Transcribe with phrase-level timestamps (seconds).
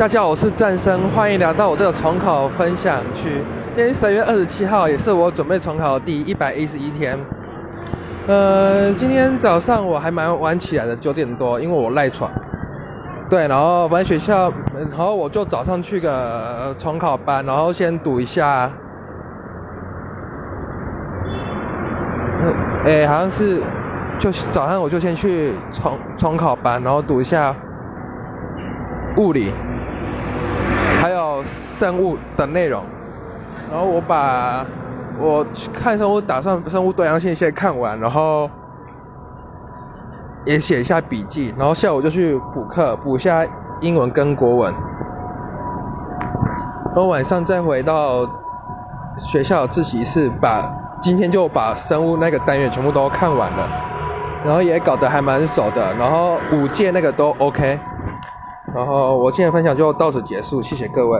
[0.00, 3.44] 大家好，我是战生，欢迎来到我这个重考分享区。
[3.76, 7.18] 今天十月二十七号，也是我准备重考的第一百一十一天。
[8.26, 12.30] 呃，今天早上我还蛮晚起来的，九点多，因为我赖床。
[13.28, 18.70] 对，然后完学校，然后我就早上去个重考班，然后先读一下。
[22.86, 23.60] 哎，好像是，
[24.18, 27.54] 就早上我就先去重重考班，然后读一下
[29.18, 29.52] 物理。
[31.80, 32.84] 生物的内容，
[33.72, 34.66] 然后我把
[35.18, 38.50] 我看生物打算生物多样性先看完，然后
[40.44, 43.46] 也写一下笔记，然后下午就去补课，补下
[43.80, 44.74] 英文跟国文，
[46.88, 48.28] 然后晚上再回到
[49.16, 50.70] 学校自习室，把
[51.00, 53.66] 今天就把生物那个单元全部都看完了，
[54.44, 57.80] 然后也搞得还蛮熟的，然后五届那个都 OK。
[58.74, 61.18] 然后我今天分享就到此结束，谢谢各位。